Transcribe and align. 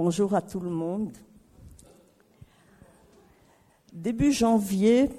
Bonjour 0.00 0.32
à 0.36 0.42
tout 0.42 0.60
le 0.60 0.70
monde. 0.70 1.10
Début 3.92 4.30
janvier, 4.30 5.10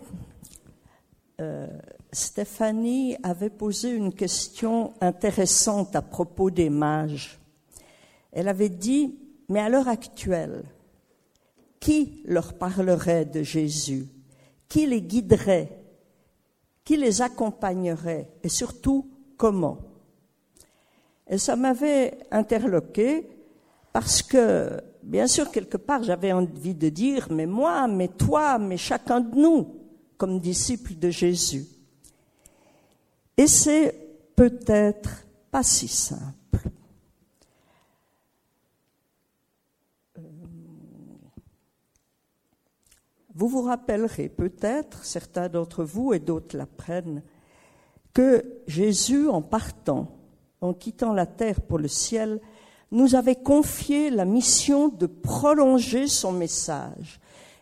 euh, 1.41 1.67
Stéphanie 2.13 3.18
avait 3.21 3.50
posé 3.50 3.89
une 3.89 4.13
question 4.13 4.94
intéressante 5.02 5.97
à 5.97 6.02
propos 6.02 6.50
des 6.50 6.70
mages. 6.70 7.42
Elle 8.31 8.47
avait 8.47 8.70
dit, 8.70 9.19
mais 9.49 9.60
à 9.60 9.67
l'heure 9.67 9.89
actuelle, 9.89 10.63
qui 11.81 12.21
leur 12.23 12.53
parlerait 12.53 13.25
de 13.25 13.43
Jésus? 13.43 14.07
Qui 14.69 14.85
les 14.85 15.01
guiderait? 15.01 15.77
Qui 16.85 16.95
les 16.95 17.21
accompagnerait? 17.21 18.31
Et 18.43 18.49
surtout, 18.49 19.11
comment 19.35 19.80
Et 21.27 21.38
ça 21.38 21.57
m'avait 21.57 22.17
interloqué 22.31 23.38
parce 23.91 24.21
que, 24.21 24.81
bien 25.02 25.27
sûr, 25.27 25.49
quelque 25.52 25.77
part, 25.77 26.03
j'avais 26.03 26.31
envie 26.31 26.75
de 26.75 26.89
dire, 26.89 27.27
mais 27.31 27.45
moi, 27.45 27.88
mais 27.88 28.07
toi, 28.07 28.57
mais 28.59 28.77
chacun 28.77 29.20
de 29.20 29.35
nous, 29.35 29.75
comme 30.17 30.39
disciples 30.39 30.95
de 30.95 31.09
Jésus. 31.09 31.65
Et 33.38 33.48
c'est 33.48 33.95
peut-être 34.35 35.25
pas 35.49 35.63
si 35.63 35.88
simple. 35.88 36.34
Euh, 40.17 40.21
vous 43.34 43.48
vous 43.48 43.62
rappellerez 43.63 44.29
peut-être, 44.29 45.03
certains 45.03 45.49
d'entre 45.49 45.84
vous 45.84 46.13
et 46.13 46.20
d'autres 46.20 46.57
l'apprennent, 46.57 47.23
que 48.13 48.43
Jésus, 48.67 49.27
en 49.29 49.41
partant, 49.41 50.12
en 50.62 50.73
quittant 50.73 51.13
la 51.13 51.26
terre 51.26 51.62
pour 51.62 51.79
le 51.79 51.87
ciel, 51.87 52.41
nous 52.91 53.16
avait 53.16 53.35
confié 53.35 54.09
la 54.09 54.25
mission 54.25 54.88
de 54.88 55.05
prolonger 55.05 56.07
son 56.07 56.31
message. 56.31 57.20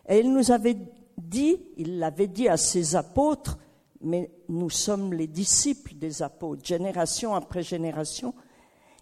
Et 0.08 0.20
il 0.20 0.32
nous 0.32 0.52
avait 0.52 0.78
dit, 1.18 1.58
il 1.78 2.00
l'avait 2.00 2.28
dit 2.28 2.48
à 2.48 2.58
ses 2.58 2.96
apôtres, 2.96 3.58
mais 4.02 4.32
nous 4.48 4.70
sommes 4.70 5.14
les 5.14 5.28
disciples 5.28 5.96
des 5.96 6.22
apôtres, 6.22 6.66
génération 6.66 7.36
après 7.36 7.64
génération, 7.64 8.34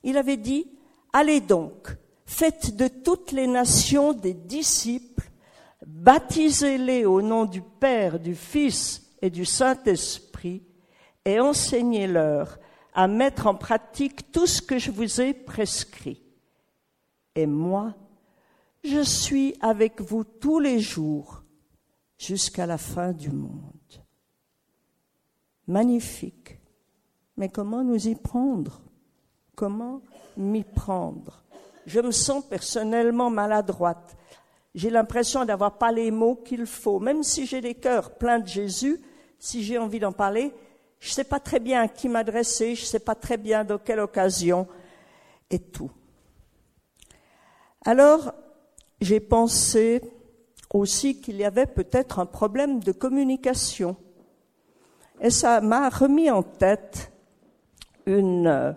il 0.03 0.17
avait 0.17 0.37
dit, 0.37 0.67
allez 1.13 1.41
donc, 1.41 1.95
faites 2.25 2.75
de 2.75 2.87
toutes 2.87 3.31
les 3.31 3.47
nations 3.47 4.13
des 4.13 4.33
disciples, 4.33 5.29
baptisez-les 5.85 7.05
au 7.05 7.21
nom 7.21 7.45
du 7.45 7.61
Père, 7.61 8.19
du 8.19 8.35
Fils 8.35 9.11
et 9.21 9.29
du 9.29 9.45
Saint-Esprit, 9.45 10.63
et 11.25 11.39
enseignez-leur 11.39 12.57
à 12.95 13.07
mettre 13.07 13.45
en 13.45 13.55
pratique 13.55 14.31
tout 14.31 14.47
ce 14.47 14.61
que 14.61 14.79
je 14.79 14.89
vous 14.89 15.21
ai 15.21 15.33
prescrit. 15.33 16.23
Et 17.35 17.45
moi, 17.45 17.93
je 18.85 19.01
suis 19.01 19.53
avec 19.59 19.99
vous 19.99 20.23
tous 20.23 20.59
les 20.59 20.79
jours 20.79 21.43
jusqu'à 22.17 22.65
la 22.65 22.77
fin 22.77 23.11
du 23.11 23.29
monde. 23.29 23.51
Magnifique. 25.67 26.57
Mais 27.35 27.49
comment 27.49 27.83
nous 27.83 28.07
y 28.07 28.15
prendre? 28.15 28.81
Comment 29.55 30.01
m'y 30.37 30.63
prendre? 30.63 31.43
Je 31.85 31.99
me 31.99 32.11
sens 32.11 32.45
personnellement 32.47 33.29
maladroite. 33.29 34.15
J'ai 34.73 34.89
l'impression 34.89 35.43
d'avoir 35.43 35.77
pas 35.77 35.91
les 35.91 36.11
mots 36.11 36.35
qu'il 36.35 36.65
faut. 36.65 36.99
Même 36.99 37.23
si 37.23 37.45
j'ai 37.45 37.59
les 37.59 37.75
cœurs 37.75 38.17
pleins 38.17 38.39
de 38.39 38.47
Jésus, 38.47 39.01
si 39.37 39.63
j'ai 39.63 39.77
envie 39.77 39.99
d'en 39.99 40.13
parler, 40.13 40.53
je 41.05 41.11
ne 41.11 41.13
sais 41.13 41.23
pas 41.23 41.39
très 41.39 41.59
bien 41.59 41.83
à 41.83 41.87
qui 41.87 42.09
m'adresser, 42.09 42.73
je 42.73 42.81
ne 42.81 42.87
sais 42.87 42.99
pas 42.99 43.13
très 43.13 43.37
bien 43.37 43.63
dans 43.63 43.77
quelle 43.77 43.99
occasion 43.99 44.67
et 45.51 45.59
tout. 45.59 45.91
Alors, 47.85 48.33
j'ai 48.99 49.19
pensé 49.19 50.01
aussi 50.73 51.21
qu'il 51.21 51.35
y 51.35 51.43
avait 51.43 51.67
peut-être 51.67 52.17
un 52.17 52.25
problème 52.25 52.79
de 52.79 52.91
communication. 52.91 53.95
Et 55.21 55.29
ça 55.29 55.61
m'a 55.61 55.89
remis 55.89 56.31
en 56.31 56.41
tête 56.41 57.11
un 58.07 58.73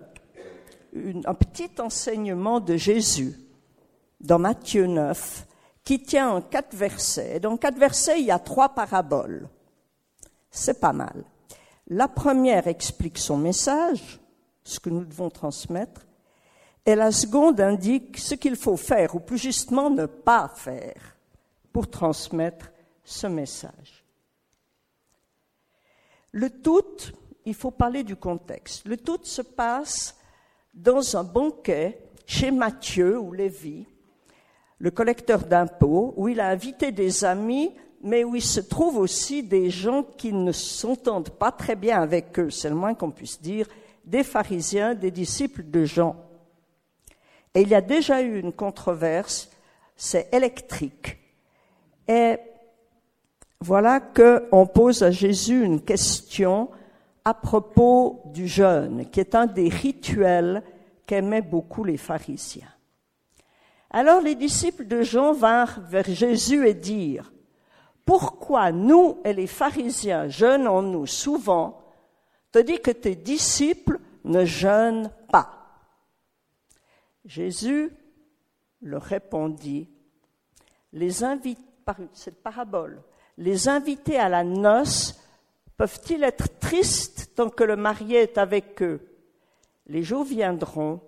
petit 0.93 1.71
enseignement 1.81 2.61
de 2.61 2.77
Jésus 2.77 3.39
dans 4.21 4.39
Matthieu 4.39 4.87
9 4.87 5.47
qui 5.83 6.03
tient 6.03 6.29
en 6.29 6.43
quatre 6.43 6.77
versets. 6.77 7.37
Et 7.37 7.41
dans 7.41 7.57
quatre 7.57 7.79
versets, 7.79 8.21
il 8.21 8.27
y 8.27 8.31
a 8.31 8.39
trois 8.39 8.69
paraboles. 8.69 9.49
C'est 10.51 10.79
pas 10.79 10.93
mal. 10.93 11.25
La 11.89 12.07
première 12.07 12.69
explique 12.69 13.17
son 13.17 13.39
message, 13.39 14.21
ce 14.63 14.79
que 14.79 14.91
nous 14.91 15.05
devons 15.05 15.31
transmettre, 15.31 16.07
et 16.85 16.95
la 16.95 17.13
seconde 17.13 17.61
indique 17.61 18.19
ce 18.19 18.35
qu'il 18.35 18.57
faut 18.57 18.77
faire, 18.77 19.15
ou 19.15 19.21
plus 19.21 19.39
justement 19.39 19.89
ne 19.89 20.07
pas 20.07 20.49
faire, 20.55 21.17
pour 21.73 21.89
transmettre 21.89 22.71
ce 23.05 23.27
message. 23.27 24.05
Le 26.33 26.51
tout, 26.51 27.13
il 27.47 27.55
faut 27.55 27.71
parler 27.71 28.05
du 28.05 28.17
contexte, 28.17 28.85
le 28.85 28.99
tout 28.99 29.21
se 29.23 29.41
passe 29.41 30.19
dans 30.75 31.17
un 31.17 31.25
banquet 31.25 31.99
chez 32.27 32.51
Matthieu 32.51 33.19
ou 33.19 33.33
Lévi, 33.33 33.87
le 34.79 34.91
collecteur 34.91 35.47
d'impôts, 35.47 36.13
où 36.19 36.29
il 36.29 36.39
a 36.41 36.51
invité 36.51 36.93
des 36.93 37.25
amis 37.25 37.73
mais 38.03 38.25
où 38.25 38.37
il 38.37 38.43
se 38.43 38.61
trouve 38.61 38.97
aussi 38.97 39.43
des 39.43 39.71
gens 39.71 40.03
qui 40.03 40.33
ne 40.33 40.53
s'entendent 40.53 41.31
pas 41.31 41.53
très 41.53 41.77
bien 41.77 42.01
avec 42.01 42.39
eux, 42.39 42.51
c'est 42.51 42.69
le 42.69 42.75
moins 42.75 42.95
qu'on 42.95 43.11
puisse 43.11 43.41
dire, 43.41 43.67
des 44.05 44.25
pharisiens, 44.25 44.95
des 44.95 45.11
disciples 45.11 45.65
de 45.69 45.85
Jean. 45.85 46.17
Et 47.55 47.63
il 47.63 47.69
y 47.69 47.75
a 47.75 47.81
déjà 47.81 48.23
eu 48.23 48.39
une 48.39 48.53
controverse, 48.53 49.51
c'est 49.97 50.33
électrique. 50.33 51.19
Et 52.07 52.37
voilà 53.61 54.01
qu'on 54.01 54.67
pose 54.67 55.03
à 55.03 55.11
Jésus 55.11 55.65
une 55.65 55.83
question 55.83 56.71
à 57.25 57.35
propos 57.35 58.23
du 58.27 58.47
jeûne, 58.47 59.11
qui 59.11 59.21
est 59.21 59.35
un 59.35 59.47
des 59.47 59.69
rituels 59.69 60.63
qu'aimaient 61.05 61.43
beaucoup 61.43 61.85
les 61.85 61.97
pharisiens. 61.97 62.73
Alors 63.91 64.21
les 64.21 64.35
disciples 64.35 64.87
de 64.87 65.03
Jean 65.03 65.33
vinrent 65.33 65.81
vers 65.89 66.05
Jésus 66.05 66.67
et 66.67 66.75
dirent, 66.75 67.33
pourquoi 68.09 68.73
nous 68.73 69.19
et 69.23 69.35
les 69.35 69.47
pharisiens 69.47 70.29
jeûnons-nous 70.29 71.05
souvent, 71.05 71.93
tandis 72.51 72.81
que 72.81 72.91
tes 72.91 73.15
disciples 73.15 74.01
ne 74.25 74.47
jeûnent 74.47 75.13
pas 75.31 75.51
Jésus 77.27 77.93
leur 78.81 79.03
répondit, 79.03 79.91
les 80.95 81.11
cette 82.15 82.43
parabole, 82.43 83.03
les 83.37 83.69
invités 83.69 84.19
à 84.19 84.31
la 84.31 84.43
noce 84.43 85.21
peuvent-ils 85.77 86.25
être 86.25 86.59
tristes 86.61 87.33
tant 87.37 87.51
que 87.51 87.65
le 87.65 87.77
marié 87.77 88.23
est 88.23 88.39
avec 88.39 88.81
eux? 88.81 89.03
Les 89.87 90.03
jours 90.03 90.25
viendront 90.25 91.03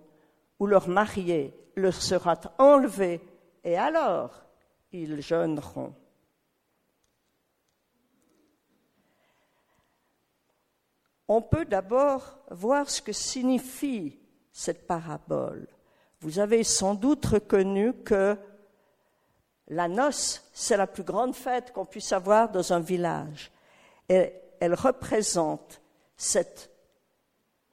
où 0.59 0.67
leur 0.67 0.87
marié 0.87 1.55
leur 1.77 1.95
sera 1.95 2.39
enlevé 2.59 3.23
et 3.65 3.79
alors 3.79 4.43
ils 4.93 5.23
jeûneront. 5.23 5.95
On 11.33 11.43
peut 11.43 11.65
d'abord 11.65 12.41
voir 12.51 12.91
ce 12.91 13.01
que 13.01 13.13
signifie 13.13 14.19
cette 14.51 14.89
parabole. 14.89 15.69
Vous 16.23 16.41
avez 16.41 16.65
sans 16.65 16.97
doute 16.97 17.25
reconnu 17.25 17.93
que 17.93 18.37
la 19.69 19.87
noce, 19.87 20.43
c'est 20.53 20.77
la 20.77 20.89
plus 20.89 21.05
grande 21.05 21.37
fête 21.37 21.73
qu'on 21.73 21.85
puisse 21.85 22.13
avoir 22.13 22.51
dans 22.51 22.73
un 22.73 22.81
village. 22.81 23.53
Et 24.09 24.33
elle 24.59 24.75
représente 24.75 25.81
cette 26.17 26.69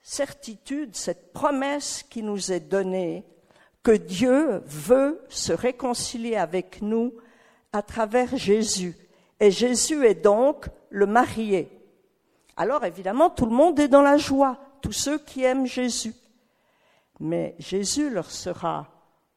certitude, 0.04 0.96
cette 0.96 1.34
promesse 1.34 2.04
qui 2.04 2.22
nous 2.22 2.52
est 2.52 2.60
donnée 2.60 3.26
que 3.82 3.90
Dieu 3.90 4.62
veut 4.68 5.20
se 5.30 5.52
réconcilier 5.52 6.36
avec 6.36 6.84
nous 6.84 7.12
à 7.74 7.82
travers 7.82 8.38
Jésus. 8.38 8.96
Et 9.40 9.50
Jésus 9.50 10.06
est 10.06 10.14
donc 10.14 10.68
le 10.92 11.08
marié 11.08 11.72
alors 12.58 12.84
évidemment 12.84 13.30
tout 13.30 13.46
le 13.46 13.56
monde 13.56 13.80
est 13.80 13.88
dans 13.88 14.02
la 14.02 14.18
joie, 14.18 14.58
tous 14.82 14.92
ceux 14.92 15.20
qui 15.20 15.44
aiment 15.44 15.68
Jésus. 15.68 16.14
Mais 17.20 17.56
Jésus 17.60 18.10
leur 18.10 18.30
sera 18.30 18.88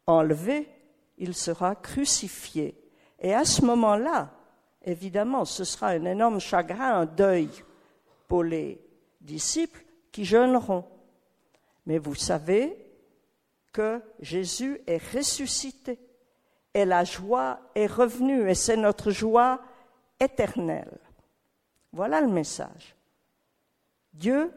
enlevé, 0.07 0.69
il 1.19 1.35
sera 1.35 1.75
crucifié. 1.75 2.77
Et 3.19 3.35
à 3.35 3.45
ce 3.45 3.65
moment-là, 3.65 4.31
évidemment, 4.83 5.45
ce 5.45 5.65
sera 5.65 5.89
un 5.89 6.05
énorme 6.05 6.41
chagrin, 6.41 7.01
un 7.01 7.07
deuil 7.07 7.51
pour 8.29 8.43
les 8.43 8.81
disciples 9.21 9.85
qui 10.13 10.25
jeûneront. 10.25 10.85
Mais 11.87 11.99
vous 11.99 12.15
savez 12.15 12.77
que 13.73 14.03
Jésus 14.21 14.81
est 14.87 15.03
ressuscité 15.15 15.99
et 16.75 16.85
la 16.85 17.05
joie 17.05 17.61
est 17.75 17.87
revenue 17.87 18.49
et 18.49 18.55
c'est 18.55 18.77
notre 18.77 19.11
joie 19.11 19.61
éternelle. 20.19 20.99
Voilà 21.93 22.21
le 22.21 22.29
message. 22.29 22.95
Dieu 24.21 24.53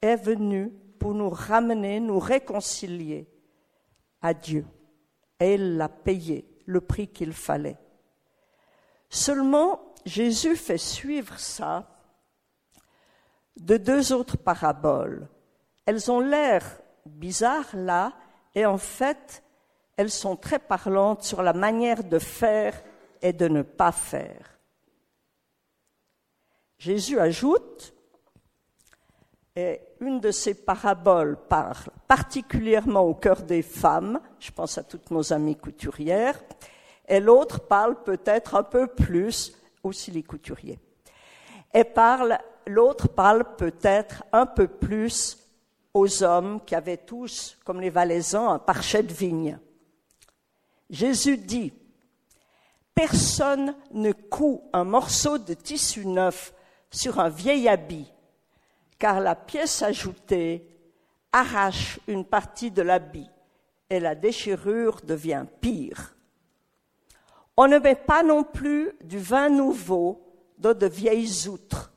est 0.00 0.14
venu 0.14 0.70
pour 1.00 1.12
nous 1.12 1.28
ramener, 1.28 1.98
nous 1.98 2.20
réconcilier 2.20 3.28
à 4.22 4.32
Dieu. 4.32 4.64
et 5.40 5.54
il 5.54 5.76
l'a 5.76 5.88
payé, 5.88 6.48
le 6.66 6.80
prix 6.80 7.08
qu'il 7.08 7.32
fallait. 7.32 7.78
Seulement, 9.08 9.94
Jésus 10.04 10.54
fait 10.54 10.78
suivre 10.78 11.38
ça 11.38 11.88
de 13.56 13.76
deux 13.76 14.12
autres 14.12 14.36
paraboles. 14.36 15.28
Elles 15.84 16.10
ont 16.10 16.20
l'air 16.20 16.62
bizarres 17.06 17.74
là, 17.74 18.12
et 18.54 18.66
en 18.66 18.78
fait, 18.78 19.42
elles 19.96 20.10
sont 20.10 20.36
très 20.36 20.60
parlantes 20.60 21.24
sur 21.24 21.42
la 21.42 21.52
manière 21.52 22.04
de 22.04 22.20
faire 22.20 22.80
et 23.22 23.32
de 23.32 23.48
ne 23.48 23.62
pas 23.62 23.92
faire. 23.92 24.58
Jésus 26.78 27.18
ajoute, 27.18 27.94
une 30.00 30.20
de 30.20 30.30
ces 30.30 30.54
paraboles 30.54 31.36
parle 31.48 31.90
particulièrement 32.06 33.00
au 33.02 33.14
cœur 33.14 33.42
des 33.42 33.62
femmes, 33.62 34.20
je 34.38 34.50
pense 34.50 34.78
à 34.78 34.82
toutes 34.82 35.10
nos 35.10 35.32
amies 35.32 35.56
couturières, 35.56 36.40
et 37.06 37.20
l'autre 37.20 37.60
parle 37.60 38.02
peut-être 38.02 38.54
un 38.54 38.62
peu 38.62 38.86
plus, 38.86 39.56
aussi 39.82 40.10
les 40.10 40.22
couturiers, 40.22 40.78
et 41.72 41.84
parle, 41.84 42.38
l'autre 42.66 43.08
parle 43.08 43.56
peut-être 43.56 44.24
un 44.32 44.46
peu 44.46 44.68
plus 44.68 45.38
aux 45.94 46.22
hommes 46.22 46.60
qui 46.64 46.74
avaient 46.74 46.96
tous, 46.96 47.58
comme 47.64 47.80
les 47.80 47.90
Valaisans, 47.90 48.50
un 48.50 48.58
parchet 48.58 49.02
de 49.02 49.12
vigne. 49.12 49.58
Jésus 50.90 51.36
dit, 51.36 51.72
Personne 52.94 53.76
ne 53.92 54.12
coud 54.12 54.60
un 54.72 54.84
morceau 54.84 55.38
de 55.38 55.54
tissu 55.54 56.04
neuf 56.04 56.52
sur 56.90 57.20
un 57.20 57.28
vieil 57.28 57.68
habit, 57.68 58.12
car 58.98 59.20
la 59.20 59.34
pièce 59.34 59.82
ajoutée 59.82 60.66
arrache 61.32 62.00
une 62.08 62.24
partie 62.24 62.70
de 62.70 62.82
l'habit 62.82 63.30
et 63.90 64.00
la 64.00 64.14
déchirure 64.14 65.00
devient 65.02 65.46
pire. 65.60 66.16
On 67.56 67.66
ne 67.66 67.78
met 67.78 67.94
pas 67.94 68.22
non 68.22 68.44
plus 68.44 68.92
du 69.02 69.18
vin 69.18 69.48
nouveau 69.48 70.22
dans 70.58 70.74
de 70.74 70.86
vieilles 70.86 71.48
outres, 71.48 71.92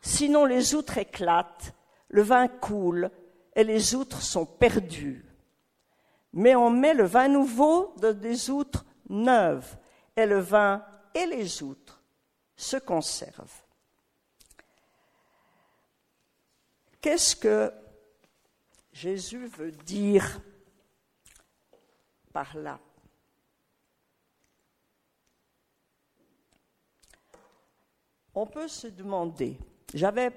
sinon 0.00 0.44
les 0.44 0.74
outres 0.74 0.98
éclatent, 0.98 1.74
le 2.08 2.22
vin 2.22 2.48
coule 2.48 3.10
et 3.54 3.64
les 3.64 3.94
outres 3.94 4.22
sont 4.22 4.46
perdues. 4.46 5.24
Mais 6.32 6.54
on 6.54 6.70
met 6.70 6.94
le 6.94 7.04
vin 7.04 7.28
nouveau 7.28 7.94
dans 7.98 8.16
des 8.16 8.50
outres 8.50 8.84
neuves, 9.08 9.76
et 10.16 10.26
le 10.26 10.40
vin 10.40 10.82
et 11.14 11.26
les 11.26 11.62
outres 11.62 12.02
se 12.56 12.76
conservent. 12.76 13.63
Qu'est-ce 17.04 17.36
que 17.36 17.70
Jésus 18.90 19.46
veut 19.46 19.72
dire 19.72 20.40
par 22.32 22.56
là? 22.56 22.80
On 28.34 28.46
peut 28.46 28.68
se 28.68 28.86
demander, 28.86 29.58
j'avais 29.92 30.30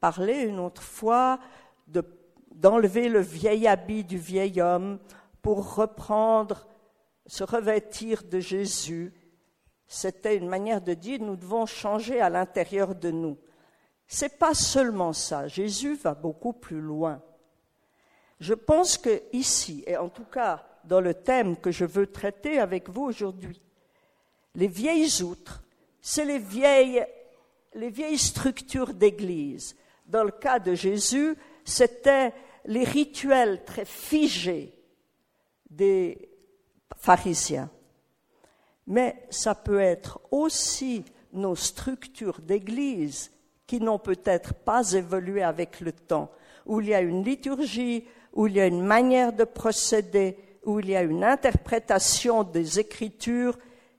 parlé 0.00 0.44
une 0.44 0.58
autre 0.58 0.82
fois 0.82 1.38
d'enlever 1.86 3.10
le 3.10 3.20
vieil 3.20 3.66
habit 3.66 4.02
du 4.02 4.16
vieil 4.16 4.62
homme 4.62 4.98
pour 5.42 5.74
reprendre, 5.74 6.66
se 7.26 7.44
revêtir 7.44 8.22
de 8.24 8.40
Jésus. 8.40 9.12
C'était 9.86 10.38
une 10.38 10.48
manière 10.48 10.80
de 10.80 10.94
dire 10.94 11.20
nous 11.20 11.36
devons 11.36 11.66
changer 11.66 12.22
à 12.22 12.30
l'intérieur 12.30 12.94
de 12.94 13.10
nous. 13.10 13.36
C'est 14.12 14.40
pas 14.40 14.54
seulement 14.54 15.12
ça. 15.12 15.46
Jésus 15.46 15.94
va 15.94 16.14
beaucoup 16.14 16.52
plus 16.52 16.80
loin. 16.80 17.22
Je 18.40 18.54
pense 18.54 18.98
que 18.98 19.22
ici, 19.32 19.84
et 19.86 19.96
en 19.96 20.08
tout 20.08 20.24
cas 20.24 20.66
dans 20.82 21.00
le 21.00 21.14
thème 21.14 21.56
que 21.56 21.70
je 21.70 21.84
veux 21.84 22.08
traiter 22.08 22.58
avec 22.58 22.88
vous 22.88 23.02
aujourd'hui, 23.02 23.62
les 24.56 24.66
vieilles 24.66 25.22
outres, 25.22 25.62
c'est 26.00 26.24
les 26.24 26.40
vieilles, 26.40 27.06
les 27.74 27.88
vieilles 27.88 28.18
structures 28.18 28.94
d'église. 28.94 29.76
Dans 30.06 30.24
le 30.24 30.32
cas 30.32 30.58
de 30.58 30.74
Jésus, 30.74 31.36
c'était 31.64 32.34
les 32.64 32.82
rituels 32.82 33.64
très 33.64 33.84
figés 33.84 34.74
des 35.70 36.28
pharisiens. 36.96 37.70
Mais 38.88 39.24
ça 39.30 39.54
peut 39.54 39.78
être 39.78 40.18
aussi 40.32 41.04
nos 41.32 41.54
structures 41.54 42.40
d'église 42.40 43.30
qui 43.70 43.78
n'ont 43.78 44.00
peut-être 44.00 44.52
pas 44.52 44.94
évolué 44.94 45.44
avec 45.44 45.78
le 45.78 45.92
temps, 45.92 46.32
où 46.66 46.80
il 46.80 46.88
y 46.88 46.94
a 46.94 47.00
une 47.00 47.22
liturgie, 47.22 48.04
où 48.32 48.48
il 48.48 48.54
y 48.54 48.60
a 48.60 48.66
une 48.66 48.84
manière 48.84 49.32
de 49.32 49.44
procéder, 49.44 50.36
où 50.64 50.80
il 50.80 50.90
y 50.90 50.96
a 50.96 51.02
une 51.02 51.22
interprétation 51.22 52.42
des 52.42 52.80
Écritures 52.80 53.56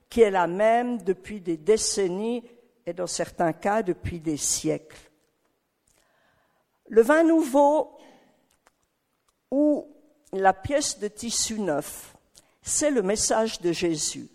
qui 0.09 0.23
est 0.23 0.29
la 0.29 0.45
même 0.45 1.01
depuis 1.03 1.39
des 1.39 1.55
décennies 1.55 2.43
et 2.85 2.91
dans 2.91 3.07
certains 3.07 3.53
cas 3.53 3.81
depuis 3.81 4.19
des 4.19 4.35
siècles. 4.35 5.09
Le 6.89 7.01
vin 7.01 7.23
nouveau 7.23 7.97
ou 9.51 9.87
la 10.33 10.51
pièce 10.51 10.99
de 10.99 11.07
tissu 11.07 11.61
neuf, 11.61 12.13
c'est 12.61 12.91
le 12.91 13.03
message 13.03 13.61
de 13.61 13.71
Jésus. 13.71 14.27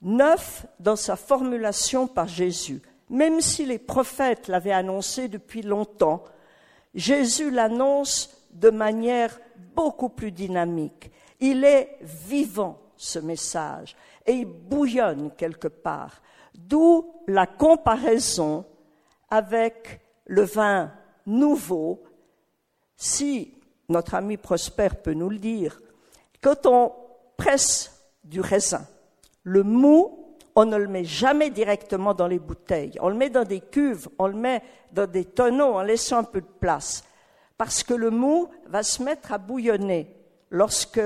Neuf 0.00 0.64
dans 0.78 0.94
sa 0.94 1.16
formulation 1.16 2.06
par 2.06 2.28
Jésus. 2.28 2.80
Même 3.10 3.40
si 3.40 3.64
les 3.64 3.78
prophètes 3.78 4.48
l'avaient 4.48 4.72
annoncé 4.72 5.28
depuis 5.28 5.62
longtemps, 5.62 6.24
Jésus 6.94 7.50
l'annonce 7.50 8.30
de 8.50 8.70
manière 8.70 9.38
beaucoup 9.74 10.08
plus 10.08 10.32
dynamique. 10.32 11.10
Il 11.40 11.64
est 11.64 11.98
vivant, 12.00 12.78
ce 12.96 13.18
message, 13.18 13.96
et 14.26 14.32
il 14.32 14.46
bouillonne 14.46 15.30
quelque 15.36 15.68
part. 15.68 16.20
D'où 16.54 17.14
la 17.26 17.46
comparaison 17.46 18.64
avec 19.30 20.00
le 20.26 20.42
vin 20.42 20.92
nouveau. 21.26 22.02
Si 22.96 23.54
notre 23.88 24.14
ami 24.14 24.36
Prosper 24.36 24.88
peut 25.02 25.12
nous 25.12 25.30
le 25.30 25.38
dire, 25.38 25.80
quand 26.40 26.66
on 26.66 26.92
presse 27.36 28.04
du 28.24 28.40
raisin, 28.40 28.86
le 29.42 29.62
mou, 29.62 30.17
on 30.58 30.64
ne 30.64 30.76
le 30.76 30.88
met 30.88 31.04
jamais 31.04 31.50
directement 31.50 32.14
dans 32.14 32.26
les 32.26 32.40
bouteilles. 32.40 32.98
On 33.00 33.10
le 33.10 33.14
met 33.14 33.30
dans 33.30 33.44
des 33.44 33.60
cuves, 33.60 34.08
on 34.18 34.26
le 34.26 34.34
met 34.34 34.60
dans 34.90 35.06
des 35.06 35.24
tonneaux 35.24 35.74
en 35.74 35.82
laissant 35.82 36.18
un 36.18 36.24
peu 36.24 36.40
de 36.40 36.46
place. 36.58 37.04
Parce 37.56 37.84
que 37.84 37.94
le 37.94 38.10
mou 38.10 38.50
va 38.66 38.82
se 38.82 39.00
mettre 39.00 39.32
à 39.32 39.38
bouillonner 39.38 40.12
lorsque 40.50 41.00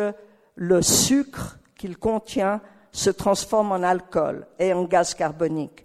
le 0.55 0.81
sucre 0.81 1.59
qu'il 1.77 1.99
contient 1.99 2.63
se 2.93 3.11
transforme 3.11 3.73
en 3.73 3.83
alcool 3.83 4.47
et 4.59 4.73
en 4.73 4.85
gaz 4.85 5.13
carbonique. 5.13 5.85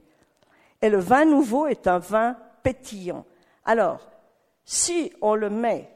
Et 0.82 0.88
le 0.88 1.00
vin 1.00 1.26
nouveau 1.26 1.68
est 1.68 1.88
un 1.88 2.00
vin 2.00 2.38
pétillant. 2.64 3.26
Alors, 3.66 4.00
si 4.64 5.12
on 5.22 5.36
le 5.36 5.50
met 5.50 5.92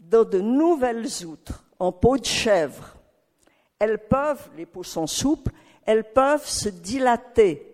dans 0.00 0.24
de 0.24 0.40
nouvelles 0.40 1.26
outres 1.26 1.62
en 1.78 1.92
peau 1.92 2.16
de 2.16 2.24
chèvre, 2.24 2.96
elles 3.78 3.98
peuvent, 3.98 4.48
les 4.56 4.64
peaux 4.64 4.82
sont 4.82 5.06
souples, 5.06 5.52
elles 5.86 6.12
peuvent 6.12 6.46
se 6.46 6.68
dilater. 6.68 7.68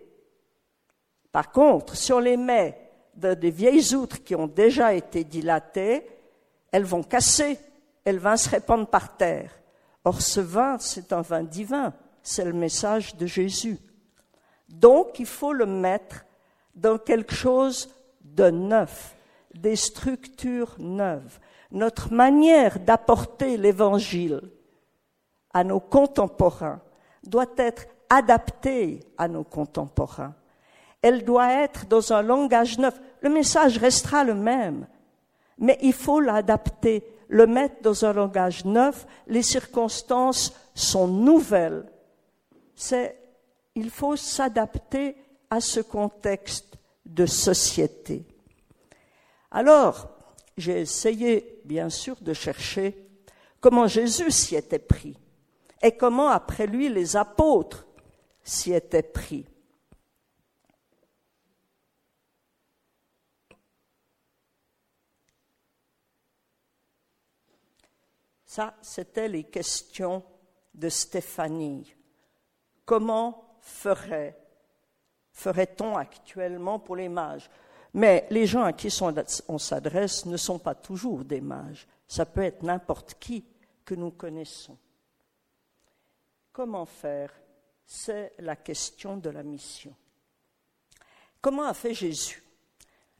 Par 1.31 1.51
contre, 1.51 1.95
si 1.95 2.11
on 2.11 2.19
les 2.19 2.37
met 2.37 2.89
dans 3.15 3.37
des 3.37 3.51
vieilles 3.51 3.93
outres 3.95 4.23
qui 4.23 4.35
ont 4.35 4.47
déjà 4.47 4.93
été 4.93 5.23
dilatées, 5.23 6.05
elles 6.71 6.85
vont 6.85 7.03
casser, 7.03 7.57
elles 8.05 8.19
vont 8.19 8.37
se 8.37 8.49
répandre 8.49 8.87
par 8.87 9.17
terre. 9.17 9.51
Or, 10.05 10.21
ce 10.21 10.39
vin, 10.39 10.77
c'est 10.79 11.13
un 11.13 11.21
vin 11.21 11.43
divin, 11.43 11.93
c'est 12.23 12.45
le 12.45 12.53
message 12.53 13.15
de 13.15 13.25
Jésus. 13.25 13.77
Donc, 14.67 15.19
il 15.19 15.25
faut 15.25 15.53
le 15.53 15.65
mettre 15.65 16.25
dans 16.75 16.97
quelque 16.97 17.35
chose 17.35 17.93
de 18.21 18.49
neuf, 18.49 19.15
des 19.53 19.75
structures 19.75 20.75
neuves. 20.79 21.39
Notre 21.71 22.13
manière 22.13 22.79
d'apporter 22.79 23.57
l'Évangile 23.57 24.41
à 25.53 25.63
nos 25.63 25.79
contemporains 25.79 26.81
doit 27.23 27.51
être 27.57 27.85
adaptée 28.09 28.99
à 29.17 29.27
nos 29.27 29.43
contemporains. 29.43 30.33
Elle 31.01 31.23
doit 31.23 31.53
être 31.53 31.85
dans 31.87 32.11
un 32.11 32.21
langage 32.21 32.77
neuf. 32.77 32.99
Le 33.21 33.29
message 33.29 33.77
restera 33.77 34.23
le 34.23 34.35
même, 34.35 34.87
mais 35.57 35.77
il 35.81 35.93
faut 35.93 36.19
l'adapter, 36.19 37.03
le 37.27 37.47
mettre 37.47 37.81
dans 37.81 38.05
un 38.05 38.13
langage 38.13 38.65
neuf. 38.65 39.05
Les 39.27 39.43
circonstances 39.43 40.53
sont 40.73 41.07
nouvelles. 41.07 41.85
Il 43.75 43.89
faut 43.89 44.15
s'adapter 44.15 45.15
à 45.49 45.61
ce 45.61 45.79
contexte 45.79 46.77
de 47.05 47.25
société. 47.25 48.25
Alors, 49.51 50.09
j'ai 50.57 50.81
essayé, 50.81 51.61
bien 51.65 51.89
sûr, 51.89 52.17
de 52.21 52.33
chercher 52.33 53.07
comment 53.61 53.87
Jésus 53.87 54.31
s'y 54.31 54.55
était 54.55 54.79
pris 54.79 55.17
et 55.81 55.93
comment, 55.93 56.29
après 56.29 56.67
lui, 56.67 56.89
les 56.89 57.15
apôtres 57.15 57.87
s'y 58.49 58.73
étaient 58.73 59.03
pris. 59.03 59.47
Ça, 68.45 68.75
c'était 68.81 69.27
les 69.27 69.43
questions 69.43 70.23
de 70.73 70.89
Stéphanie. 70.89 71.95
Comment 72.83 73.57
ferait, 73.61 74.35
ferait-on 75.31 75.95
actuellement 75.95 76.79
pour 76.79 76.95
les 76.95 77.09
mages? 77.09 77.49
Mais 77.93 78.25
les 78.31 78.47
gens 78.47 78.63
à 78.63 78.73
qui 78.73 78.89
on 79.47 79.57
s'adresse 79.57 80.25
ne 80.25 80.37
sont 80.37 80.57
pas 80.57 80.75
toujours 80.75 81.23
des 81.23 81.41
mages. 81.41 81.87
Ça 82.07 82.25
peut 82.25 82.41
être 82.41 82.63
n'importe 82.63 83.15
qui 83.19 83.45
que 83.85 83.93
nous 83.93 84.11
connaissons. 84.11 84.77
Comment 86.51 86.85
faire 86.85 87.31
C'est 87.91 88.33
la 88.37 88.55
question 88.55 89.17
de 89.17 89.31
la 89.31 89.41
mission. 89.41 89.95
Comment 91.41 91.63
a 91.63 91.73
fait 91.73 91.95
Jésus? 91.95 92.43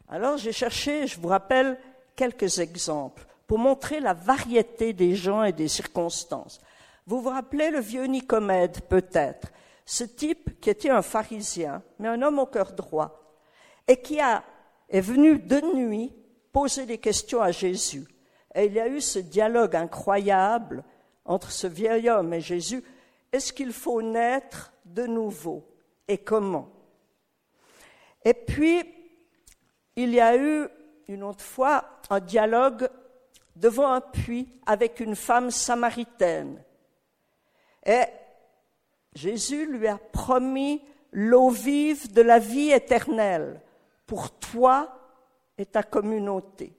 Alors 0.08 0.38
j'ai 0.38 0.52
cherché, 0.52 1.08
je 1.08 1.20
vous 1.20 1.28
rappelle, 1.28 1.80
quelques 2.16 2.60
exemples 2.60 3.26
pour 3.48 3.58
montrer 3.58 4.00
la 4.00 4.14
variété 4.14 4.94
des 4.94 5.16
gens 5.16 5.44
et 5.44 5.54
des 5.54 5.68
circonstances. 5.68 6.62
Vous 7.08 7.20
vous 7.20 7.30
rappelez 7.30 7.72
le 7.72 7.80
vieux 7.80 8.04
Nicomède, 8.04 8.82
peut-être, 8.82 9.48
ce 9.86 10.04
type 10.04 10.62
qui 10.62 10.70
était 10.70 10.92
un 10.92 11.02
pharisien, 11.02 11.82
mais 11.98 12.10
un 12.10 12.22
homme 12.22 12.38
au 12.38 12.46
cœur 12.46 12.74
droit, 12.74 13.34
et 13.88 14.00
qui 14.00 14.20
a, 14.20 14.44
est 14.88 15.02
venu 15.02 15.40
de 15.40 15.62
nuit 15.74 16.14
poser 16.52 16.86
des 16.86 17.00
questions 17.00 17.42
à 17.42 17.50
Jésus. 17.50 18.08
Et 18.54 18.66
il 18.66 18.74
y 18.74 18.80
a 18.80 18.88
eu 18.88 19.02
ce 19.02 19.18
dialogue 19.18 19.76
incroyable 19.76 20.84
entre 21.26 21.52
ce 21.52 21.66
vieil 21.66 22.08
homme 22.08 22.36
et 22.36 22.42
Jésus. 22.42 22.84
Est-ce 23.32 23.54
qu'il 23.54 23.74
faut 23.74 24.02
naître 24.02 24.74
de 24.86 25.06
nouveau 25.06 25.64
Et 26.08 26.18
comment? 26.18 26.70
Et 28.24 28.34
puis, 28.34 28.84
il 29.96 30.14
y 30.14 30.20
a 30.20 30.36
eu 30.36 30.68
une 31.08 31.24
autre 31.24 31.44
fois 31.44 32.00
un 32.10 32.20
dialogue 32.20 32.90
devant 33.56 33.92
un 33.92 34.02
puits 34.02 34.48
avec 34.66 35.00
une 35.00 35.16
femme 35.16 35.52
samaritaine. 35.52 36.64
Et 37.86 38.04
Jésus 39.14 39.66
lui 39.66 39.88
a 39.88 39.98
promis 39.98 40.82
l'eau 41.12 41.50
vive 41.50 42.12
de 42.14 42.22
la 42.22 42.40
vie 42.40 42.72
éternelle 42.72 43.62
pour 44.06 44.32
toi 44.32 44.96
et 45.58 45.66
ta 45.66 45.84
communauté. 45.84 46.74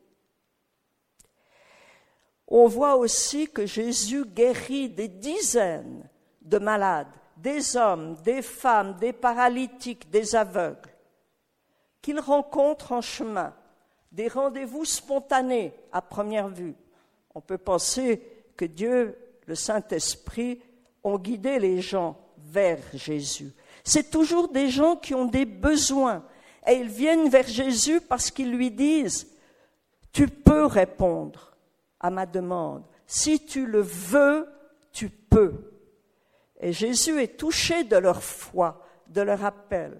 On 2.48 2.66
voit 2.66 2.96
aussi 2.96 3.48
que 3.48 3.66
Jésus 3.66 4.24
guérit 4.24 4.88
des 4.88 5.08
dizaines 5.08 6.08
de 6.50 6.58
malades, 6.58 7.06
des 7.36 7.76
hommes, 7.76 8.16
des 8.22 8.42
femmes, 8.42 8.96
des 8.98 9.12
paralytiques, 9.12 10.10
des 10.10 10.34
aveugles, 10.34 10.90
qu'il 12.02 12.20
rencontre 12.20 12.92
en 12.92 13.00
chemin 13.00 13.54
des 14.12 14.28
rendez-vous 14.28 14.84
spontanés 14.84 15.72
à 15.92 16.02
première 16.02 16.48
vue. 16.48 16.74
On 17.34 17.40
peut 17.40 17.58
penser 17.58 18.22
que 18.56 18.64
Dieu, 18.64 19.16
le 19.46 19.54
Saint-Esprit, 19.54 20.60
ont 21.04 21.18
guidé 21.18 21.58
les 21.58 21.80
gens 21.80 22.18
vers 22.36 22.80
Jésus. 22.92 23.52
C'est 23.84 24.10
toujours 24.10 24.48
des 24.48 24.68
gens 24.68 24.96
qui 24.96 25.14
ont 25.14 25.26
des 25.26 25.44
besoins 25.44 26.24
et 26.66 26.74
ils 26.74 26.88
viennent 26.88 27.28
vers 27.28 27.46
Jésus 27.46 28.00
parce 28.00 28.30
qu'ils 28.30 28.52
lui 28.52 28.70
disent, 28.70 29.28
tu 30.12 30.26
peux 30.26 30.66
répondre 30.66 31.56
à 32.00 32.10
ma 32.10 32.26
demande. 32.26 32.82
Si 33.06 33.44
tu 33.44 33.66
le 33.66 33.80
veux, 33.80 34.46
tu 34.92 35.08
peux. 35.08 35.69
Et 36.60 36.72
Jésus 36.72 37.20
est 37.20 37.38
touché 37.38 37.84
de 37.84 37.96
leur 37.96 38.22
foi, 38.22 38.86
de 39.08 39.22
leur 39.22 39.44
appel. 39.44 39.96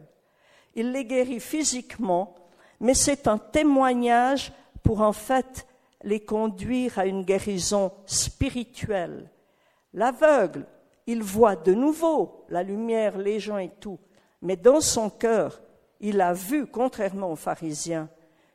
Il 0.75 0.93
les 0.93 1.05
guérit 1.05 1.41
physiquement, 1.41 2.35
mais 2.79 2.95
c'est 2.95 3.27
un 3.27 3.39
témoignage 3.39 4.53
pour 4.83 5.01
en 5.01 5.13
fait 5.13 5.67
les 6.03 6.21
conduire 6.21 6.99
à 6.99 7.07
une 7.07 7.25
guérison 7.25 7.93
spirituelle. 8.07 9.31
L'aveugle, 9.93 10.67
il 11.07 11.23
voit 11.23 11.57
de 11.57 11.75
nouveau 11.75 12.45
la 12.49 12.63
lumière, 12.63 13.19
les 13.19 13.41
gens 13.41 13.59
et 13.59 13.73
tout, 13.81 13.99
mais 14.43 14.57
dans 14.57 14.81
son 14.81 15.11
cœur, 15.11 15.61
il 16.01 16.21
a 16.21 16.33
vu, 16.33 16.67
contrairement 16.67 17.33
aux 17.33 17.37
pharisiens, 17.37 18.09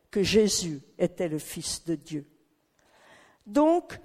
que 0.09 0.23
Jésus 0.23 0.81
était 0.97 1.27
le 1.27 1.37
Fils 1.37 1.83
de 1.85 1.95
Dieu. 1.95 2.25
Donc, 3.45 3.99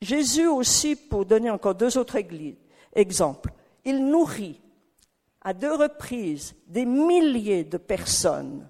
Jésus 0.00 0.46
aussi, 0.46 0.96
pour 0.96 1.24
donner 1.24 1.50
encore 1.50 1.74
deux 1.74 1.96
autres 1.96 2.16
exemples, 2.92 3.52
il 3.84 4.06
nourrit 4.06 4.60
à 5.40 5.52
deux 5.52 5.74
reprises 5.74 6.54
des 6.66 6.84
milliers 6.84 7.64
de 7.64 7.78
personnes 7.78 8.68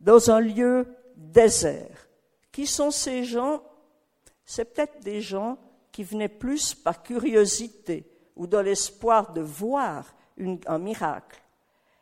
dans 0.00 0.30
un 0.30 0.40
lieu 0.40 0.86
désert. 1.16 2.08
Qui 2.52 2.66
sont 2.66 2.90
ces 2.90 3.24
gens? 3.24 3.62
C'est 4.44 4.74
peut-être 4.74 5.00
des 5.00 5.20
gens 5.20 5.58
qui 5.92 6.04
venaient 6.04 6.28
plus 6.28 6.74
par 6.74 7.02
curiosité 7.02 8.10
ou 8.36 8.46
dans 8.46 8.62
l'espoir 8.62 9.32
de 9.32 9.40
voir 9.40 10.14
un 10.66 10.78
miracle, 10.78 11.42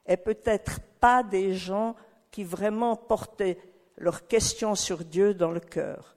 et 0.06 0.18
peut-être 0.18 0.80
pas 1.00 1.22
des 1.22 1.54
gens 1.54 1.96
qui 2.30 2.44
vraiment 2.44 2.94
portaient 2.94 3.58
leurs 3.96 4.26
questions 4.26 4.74
sur 4.74 5.02
Dieu 5.02 5.32
dans 5.32 5.50
le 5.50 5.60
cœur. 5.60 6.15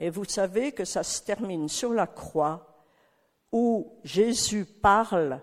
Et 0.00 0.08
vous 0.08 0.24
savez 0.24 0.72
que 0.72 0.86
ça 0.86 1.02
se 1.02 1.22
termine 1.22 1.68
sur 1.68 1.92
la 1.92 2.06
croix 2.06 2.66
où 3.52 4.00
Jésus 4.02 4.64
parle 4.64 5.42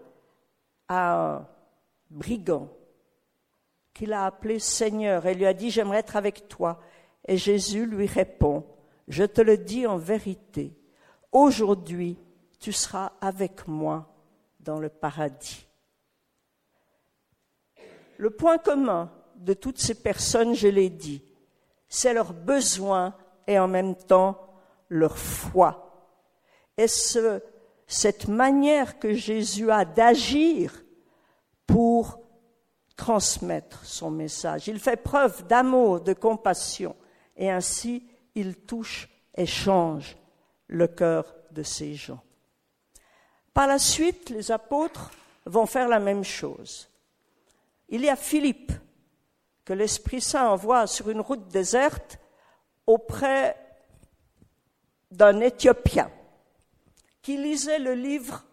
à 0.87 1.35
un 1.35 1.47
brigand 2.09 2.67
qu'il 3.93 4.13
a 4.13 4.25
appelé 4.25 4.57
Seigneur 4.57 5.27
et 5.27 5.35
lui 5.35 5.45
a 5.45 5.53
dit, 5.53 5.69
j'aimerais 5.69 5.99
être 5.99 6.15
avec 6.15 6.47
toi. 6.47 6.81
Et 7.27 7.37
Jésus 7.37 7.85
lui 7.85 8.07
répond, 8.07 8.65
je 9.07 9.23
te 9.25 9.41
le 9.41 9.59
dis 9.59 9.85
en 9.85 9.97
vérité, 9.97 10.75
aujourd'hui 11.31 12.17
tu 12.59 12.71
seras 12.71 13.11
avec 13.21 13.67
moi 13.67 14.11
dans 14.59 14.79
le 14.79 14.89
paradis. 14.89 15.67
Le 18.17 18.31
point 18.31 18.57
commun 18.57 19.11
de 19.35 19.53
toutes 19.53 19.79
ces 19.79 20.01
personnes, 20.01 20.55
je 20.55 20.67
l'ai 20.67 20.89
dit, 20.89 21.23
c'est 21.87 22.13
leur 22.13 22.33
besoin 22.33 23.15
et 23.45 23.59
en 23.59 23.67
même 23.67 23.95
temps 23.95 24.46
leur 24.89 25.17
foi. 25.17 26.11
Et 26.77 26.87
ce, 26.87 27.41
cette 27.87 28.27
manière 28.27 28.99
que 28.99 29.13
Jésus 29.13 29.71
a 29.71 29.85
d'agir 29.85 30.83
pour 31.65 32.19
transmettre 32.95 33.85
son 33.85 34.09
message. 34.09 34.67
Il 34.67 34.79
fait 34.79 34.97
preuve 34.97 35.45
d'amour, 35.47 36.01
de 36.01 36.13
compassion, 36.13 36.95
et 37.35 37.49
ainsi 37.49 38.07
il 38.35 38.55
touche 38.55 39.09
et 39.35 39.45
change 39.45 40.17
le 40.67 40.87
cœur 40.87 41.35
de 41.51 41.63
ces 41.63 41.93
gens. 41.93 42.21
Par 43.53 43.67
la 43.67 43.79
suite, 43.79 44.29
les 44.29 44.51
apôtres 44.51 45.11
vont 45.45 45.65
faire 45.65 45.87
la 45.87 45.99
même 45.99 46.23
chose. 46.23 46.89
Il 47.89 48.01
y 48.01 48.09
a 48.09 48.15
Philippe, 48.15 48.71
que 49.63 49.73
l'Esprit 49.73 50.21
Saint 50.21 50.49
envoie 50.49 50.87
sur 50.87 51.09
une 51.09 51.21
route 51.21 51.47
déserte 51.49 52.19
auprès 52.85 53.55
d'un 55.11 55.39
Éthiopien 55.41 56.11
qui 57.21 57.37
lisait 57.37 57.79
le 57.79 57.93
livre 57.93 58.43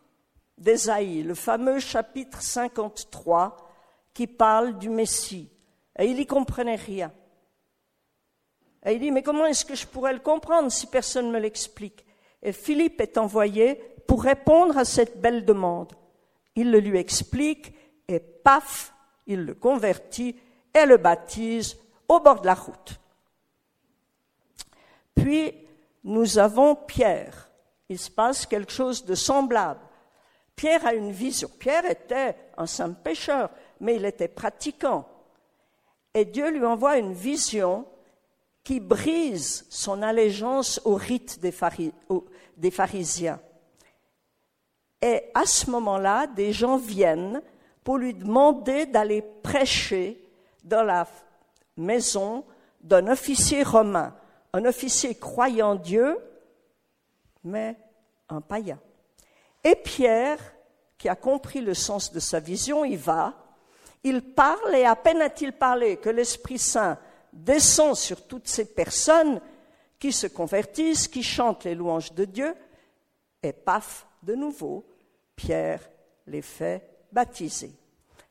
d'Ésaïe, 0.59 1.23
le 1.23 1.35
fameux 1.35 1.79
chapitre 1.79 2.43
53, 2.43 3.57
qui 4.13 4.27
parle 4.27 4.79
du 4.79 4.89
Messie. 4.89 5.51
Et 5.99 6.07
il 6.07 6.17
n'y 6.17 6.27
comprenait 6.27 6.77
rien. 6.77 7.13
Et 8.85 8.95
il 8.95 9.01
dit, 9.01 9.11
mais 9.11 9.23
comment 9.23 9.47
est-ce 9.47 9.65
que 9.65 9.75
je 9.75 9.87
pourrais 9.87 10.13
le 10.13 10.21
comprendre 10.21 10.71
si 10.71 10.87
personne 10.87 11.29
ne 11.29 11.33
me 11.33 11.39
l'explique? 11.39 12.05
Et 12.43 12.53
Philippe 12.53 13.01
est 13.01 13.17
envoyé 13.17 13.77
pour 14.07 14.23
répondre 14.23 14.77
à 14.77 14.85
cette 14.85 15.21
belle 15.21 15.45
demande. 15.45 15.93
Il 16.55 16.71
le 16.71 16.81
lui 16.81 16.99
explique 16.99 17.75
et 18.07 18.21
paf, 18.21 18.95
il 19.27 19.45
le 19.45 19.55
convertit 19.55 20.37
et 20.75 20.87
le 20.87 20.99
baptise 20.99 21.79
au 22.09 22.21
bord 22.21 22.41
de 22.43 22.47
la 22.47 22.55
route. 22.55 23.01
Puis, 25.15 25.55
nous 26.05 26.39
avons 26.39 26.75
Pierre. 26.77 27.51
Il 27.89 27.99
se 27.99 28.11
passe 28.11 28.47
quelque 28.47 28.73
chose 28.73 29.05
de 29.05 29.15
semblable. 29.15 29.81
Pierre 30.55 30.87
a 30.87 30.95
une 30.95 31.11
vision. 31.11 31.51
Pierre 31.59 31.91
était 31.91 32.37
un 32.57 32.67
simple 32.67 33.01
pécheur 33.03 33.51
mais 33.81 33.97
il 33.97 34.05
était 34.05 34.29
pratiquant. 34.29 35.07
Et 36.15 36.25
Dieu 36.25 36.51
lui 36.51 36.65
envoie 36.65 36.99
une 36.99 37.13
vision 37.13 37.87
qui 38.63 38.81
brise 38.81 39.67
son 39.69 40.03
allégeance 40.03 40.81
au 40.85 40.95
rite 40.95 41.41
des, 41.41 41.53
des 42.57 42.71
pharisiens. 42.71 43.41
Et 45.03 45.25
à 45.35 45.45
ce 45.45 45.71
moment-là, 45.71 46.27
des 46.27 46.53
gens 46.53 46.79
viennent 46.79 47.43
pour 47.83 47.99
lui 47.99 48.15
demander 48.15 48.87
d'aller 48.87 49.23
prêcher 49.43 50.19
dans 50.63 50.83
la 50.83 51.07
maison 51.77 52.45
d'un 52.81 53.09
officier 53.09 53.63
romain, 53.63 54.15
un 54.55 54.65
officier 54.67 55.17
croyant 55.17 55.75
Dieu, 55.75 56.17
mais 57.43 57.77
un 58.29 58.41
païen. 58.41 58.79
Et 59.65 59.75
Pierre, 59.75 60.39
qui 60.97 61.09
a 61.09 61.17
compris 61.17 61.61
le 61.61 61.75
sens 61.75 62.13
de 62.13 62.21
sa 62.21 62.39
vision, 62.39 62.85
y 62.85 62.95
va, 62.95 63.35
il 64.05 64.23
parle 64.23 64.77
et 64.77 64.85
à 64.85 64.95
peine 64.95 65.21
a-t-il 65.21 65.53
parlé 65.53 65.97
que 65.97 66.09
l'Esprit 66.09 66.61
Saint 66.61 66.99
descend 67.33 67.97
sur 67.97 68.29
toutes 68.29 68.47
ces 68.47 68.67
personnes 68.67 69.41
qui 69.99 70.13
se 70.13 70.29
convertissent, 70.29 71.09
qui 71.09 71.25
chantent 71.25 71.65
les 71.65 71.75
louanges 71.75 72.13
de 72.13 72.25
Dieu, 72.25 72.55
Et 73.43 73.53
paf, 73.53 74.07
de 74.23 74.37
nouveau, 74.37 74.87
Pierre 75.35 75.81
les 76.29 76.43
fait 76.43 76.89
baptiser. 77.11 77.73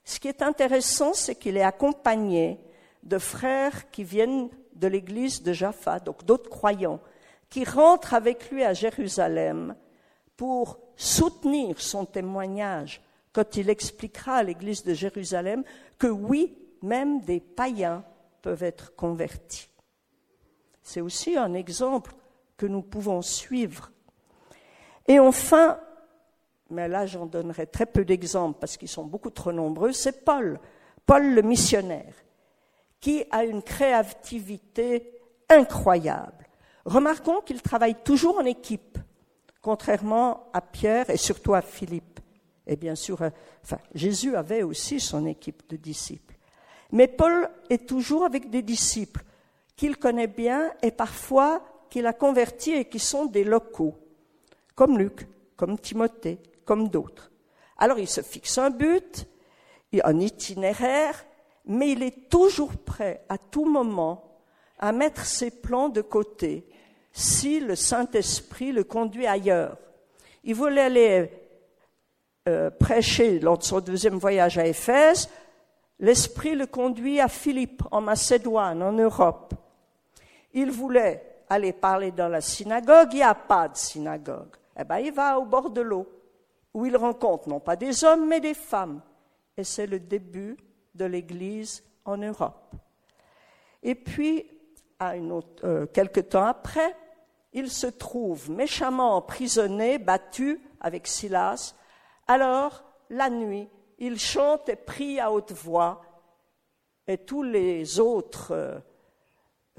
Ce 0.05 0.21
qui 0.21 0.29
est 0.29 0.41
intéressant, 0.41 1.13
c'est 1.13 1.35
qu'il 1.35 1.57
est 1.57 1.63
accompagné 1.63 2.59
de 3.03 3.17
frères 3.17 3.91
qui 3.91 4.05
viennent 4.05 4.49
de 4.83 4.87
l'église 4.89 5.41
de 5.41 5.53
Jaffa, 5.53 5.99
donc 5.99 6.25
d'autres 6.25 6.49
croyants, 6.49 6.99
qui 7.49 7.63
rentrent 7.63 8.13
avec 8.13 8.51
lui 8.51 8.65
à 8.65 8.73
Jérusalem 8.73 9.75
pour 10.35 10.77
soutenir 10.97 11.79
son 11.79 12.05
témoignage 12.05 13.01
quand 13.31 13.55
il 13.55 13.69
expliquera 13.69 14.35
à 14.35 14.43
l'église 14.43 14.83
de 14.83 14.93
Jérusalem 14.93 15.63
que 15.97 16.07
oui, 16.07 16.57
même 16.81 17.21
des 17.21 17.39
païens 17.39 18.03
peuvent 18.41 18.63
être 18.63 18.93
convertis. 18.95 19.69
C'est 20.81 20.99
aussi 20.99 21.37
un 21.37 21.53
exemple 21.53 22.13
que 22.57 22.65
nous 22.65 22.81
pouvons 22.81 23.21
suivre. 23.21 23.89
Et 25.07 25.17
enfin, 25.17 25.79
mais 26.69 26.89
là 26.89 27.05
j'en 27.05 27.25
donnerai 27.25 27.67
très 27.67 27.85
peu 27.85 28.03
d'exemples 28.03 28.59
parce 28.59 28.75
qu'ils 28.75 28.89
sont 28.89 29.05
beaucoup 29.05 29.29
trop 29.29 29.53
nombreux, 29.53 29.93
c'est 29.93 30.25
Paul, 30.25 30.59
Paul 31.05 31.33
le 31.33 31.41
missionnaire, 31.41 32.13
qui 33.03 33.25
a 33.31 33.43
une 33.43 33.61
créativité 33.61 35.11
incroyable. 35.49 36.47
Remarquons 36.85 37.41
qu'il 37.41 37.61
travaille 37.61 37.95
toujours 38.01 38.37
en 38.37 38.45
équipe, 38.45 38.97
contrairement 39.61 40.49
à 40.53 40.61
Pierre 40.61 41.09
et 41.09 41.17
surtout 41.17 41.53
à 41.53 41.61
Philippe. 41.61 42.21
Et 42.65 42.77
bien 42.77 42.95
sûr, 42.95 43.21
euh, 43.21 43.29
enfin, 43.61 43.79
Jésus 43.93 44.37
avait 44.37 44.63
aussi 44.63 45.01
son 45.01 45.25
équipe 45.25 45.63
de 45.67 45.75
disciples. 45.75 46.37
Mais 46.93 47.09
Paul 47.09 47.49
est 47.69 47.89
toujours 47.89 48.23
avec 48.23 48.49
des 48.49 48.61
disciples 48.61 49.25
qu'il 49.75 49.97
connaît 49.97 50.27
bien 50.27 50.71
et 50.81 50.91
parfois 50.91 51.61
qu'il 51.89 52.07
a 52.07 52.13
convertis 52.13 52.71
et 52.71 52.85
qui 52.85 52.99
sont 52.99 53.25
des 53.25 53.43
locaux, 53.43 53.95
comme 54.75 54.97
Luc, 54.97 55.27
comme 55.57 55.77
Timothée, 55.77 56.39
comme 56.63 56.87
d'autres. 56.87 57.31
Alors 57.75 57.99
il 57.99 58.07
se 58.07 58.21
fixe 58.21 58.57
un 58.59 58.69
but, 58.69 59.27
un 60.05 60.21
itinéraire, 60.21 61.25
mais 61.65 61.91
il 61.91 62.03
est 62.03 62.29
toujours 62.29 62.75
prêt 62.77 63.23
à 63.29 63.37
tout 63.37 63.65
moment 63.65 64.39
à 64.79 64.91
mettre 64.91 65.25
ses 65.25 65.51
plans 65.51 65.89
de 65.89 66.01
côté 66.01 66.67
si 67.11 67.59
le 67.59 67.75
Saint-Esprit 67.75 68.71
le 68.71 68.83
conduit 68.83 69.27
ailleurs. 69.27 69.77
Il 70.43 70.55
voulait 70.55 70.81
aller 70.81 71.31
euh, 72.49 72.69
prêcher 72.69 73.39
lors 73.39 73.57
de 73.57 73.63
son 73.63 73.79
deuxième 73.79 74.17
voyage 74.17 74.57
à 74.57 74.65
Éphèse, 74.65 75.29
l'Esprit 75.99 76.55
le 76.55 76.65
conduit 76.65 77.21
à 77.21 77.29
Philippe, 77.29 77.83
en 77.91 78.01
Macédoine, 78.01 78.81
en 78.81 78.91
Europe. 78.91 79.53
Il 80.53 80.71
voulait 80.71 81.43
aller 81.49 81.71
parler 81.71 82.11
dans 82.11 82.27
la 82.27 82.41
synagogue, 82.41 83.09
il 83.13 83.17
n'y 83.17 83.23
a 83.23 83.35
pas 83.35 83.69
de 83.69 83.77
synagogue. 83.77 84.55
Eh 84.77 84.83
bien, 84.83 84.97
il 84.97 85.13
va 85.13 85.39
au 85.39 85.45
bord 85.45 85.69
de 85.69 85.81
l'eau, 85.81 86.07
où 86.73 86.85
il 86.85 86.97
rencontre 86.97 87.47
non 87.47 87.59
pas 87.59 87.75
des 87.75 88.03
hommes, 88.03 88.27
mais 88.27 88.41
des 88.41 88.55
femmes. 88.55 89.01
Et 89.55 89.63
c'est 89.63 89.87
le 89.87 89.99
début 89.99 90.57
de 90.95 91.05
l'Église 91.05 91.83
en 92.05 92.17
Europe. 92.17 92.75
Et 93.81 93.95
puis, 93.95 94.45
à 94.99 95.13
euh, 95.15 95.85
quelque 95.87 96.19
temps 96.19 96.45
après, 96.45 96.95
il 97.53 97.69
se 97.69 97.87
trouve 97.87 98.49
méchamment 98.49 99.15
emprisonné, 99.15 99.97
battu 99.97 100.59
avec 100.79 101.07
Silas. 101.07 101.75
Alors, 102.27 102.83
la 103.09 103.29
nuit, 103.29 103.69
il 103.99 104.19
chante 104.19 104.69
et 104.69 104.75
prie 104.75 105.19
à 105.19 105.31
haute 105.31 105.51
voix, 105.51 106.01
et 107.07 107.17
tous 107.17 107.43
les 107.43 107.99
autres 107.99 108.51
euh, 108.51 108.79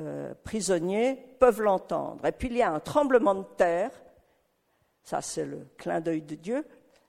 euh, 0.01 0.35
prisonniers 0.45 1.15
peuvent 1.39 1.63
l'entendre. 1.63 2.25
Et 2.27 2.33
puis 2.33 2.49
il 2.49 2.57
y 2.57 2.63
a 2.63 2.71
un 2.71 2.81
tremblement 2.81 3.35
de 3.35 3.47
terre, 3.57 3.91
ça 5.03 5.21
c'est 5.21 5.45
le 5.45 5.67
clin 5.77 6.01
d'œil 6.01 6.23
de 6.23 6.35
Dieu, 6.35 6.67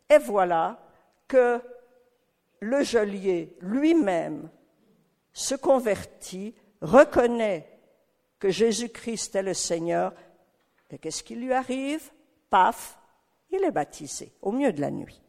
et 0.10 0.18
voilà 0.18 0.80
que 1.28 1.62
le 2.66 2.84
geôlier 2.84 3.56
lui-même 3.62 4.50
se 5.34 5.54
convertit, 5.54 6.56
reconnaît 6.82 7.70
que 8.40 8.50
Jésus-Christ 8.50 9.36
est 9.36 9.44
le 9.44 9.54
Seigneur, 9.54 10.14
et 10.90 10.98
qu'est-ce 10.98 11.24
qui 11.24 11.36
lui 11.36 11.54
arrive? 11.54 12.12
Paf, 12.50 12.98
il 13.52 13.64
est 13.64 13.72
baptisé 13.72 14.32
au 14.42 14.52
milieu 14.52 14.74
de 14.74 14.82
la 14.82 14.90
nuit. 14.90 15.22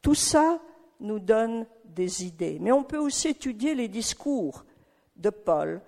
Tout 0.00 0.14
ça 0.14 0.60
nous 1.00 1.18
donne 1.18 1.66
des 1.84 2.24
idées, 2.24 2.58
mais 2.60 2.70
on 2.72 2.84
peut 2.84 2.98
aussi 2.98 3.28
étudier 3.28 3.74
les 3.74 3.88
discours 3.88 4.64
de 5.16 5.30
Paul 5.30 5.80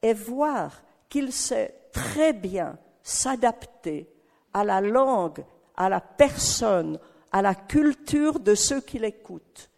et 0.00 0.14
voir 0.14 0.82
qu'il 1.08 1.32
sait 1.32 1.74
très 1.92 2.32
bien 2.32 2.76
s'adapter 3.02 4.08
à 4.52 4.64
la 4.64 4.80
langue, 4.80 5.44
à 5.76 5.88
la 5.88 6.00
personne, 6.00 6.98
à 7.30 7.42
la 7.42 7.54
culture 7.54 8.40
de 8.40 8.54
ceux 8.54 8.80
qui 8.80 8.98
l'écoutent. 8.98 9.68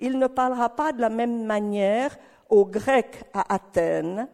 Il 0.00 0.18
ne 0.18 0.26
parlera 0.26 0.68
pas 0.68 0.92
de 0.92 1.00
la 1.00 1.08
même 1.08 1.44
manière 1.44 2.16
aux 2.48 2.64
Grecs 2.64 3.24
à 3.32 3.54
Athènes 3.54 4.28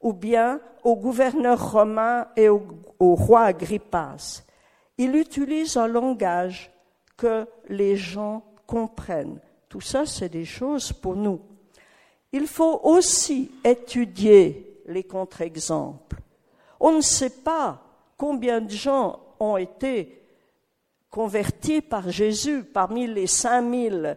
ou 0.00 0.12
bien 0.12 0.60
aux 0.82 0.96
gouverneurs 0.96 1.72
romains 1.72 2.28
et 2.36 2.48
au, 2.48 2.62
roi 2.98 3.42
Agrippas. 3.42 4.42
Il 4.98 5.14
utilise 5.16 5.76
un 5.76 5.86
langage 5.86 6.70
que 7.16 7.46
les 7.68 7.96
gens 7.96 8.42
comprennent. 8.66 9.40
Tout 9.68 9.80
ça, 9.80 10.06
c'est 10.06 10.28
des 10.28 10.44
choses 10.44 10.92
pour 10.92 11.16
nous. 11.16 11.40
Il 12.32 12.46
faut 12.46 12.80
aussi 12.82 13.50
étudier 13.64 14.82
les 14.86 15.04
contre-exemples. 15.04 16.16
On 16.78 16.92
ne 16.92 17.00
sait 17.00 17.42
pas 17.42 17.82
combien 18.16 18.60
de 18.60 18.70
gens 18.70 19.20
ont 19.38 19.56
été 19.56 20.22
convertis 21.10 21.80
par 21.80 22.10
Jésus 22.10 22.62
parmi 22.62 23.06
les 23.06 23.26
5000 23.26 24.16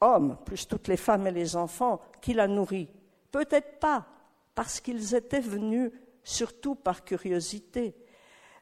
hommes, 0.00 0.36
plus 0.44 0.66
toutes 0.66 0.88
les 0.88 0.96
femmes 0.96 1.26
et 1.26 1.32
les 1.32 1.56
enfants 1.56 2.00
qu'il 2.20 2.40
a 2.40 2.48
nourris. 2.48 2.88
Peut-être 3.30 3.78
pas, 3.78 4.06
parce 4.54 4.80
qu'ils 4.80 5.14
étaient 5.14 5.40
venus 5.40 5.92
surtout 6.22 6.74
par 6.74 7.04
curiosité. 7.04 7.94